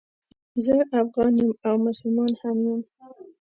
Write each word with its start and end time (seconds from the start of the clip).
زه 0.63 0.73
افغان 1.01 1.33
یم 1.39 1.51
او 1.67 1.75
مسلمان 1.87 2.31
هم 2.41 2.57
یم 2.67 2.81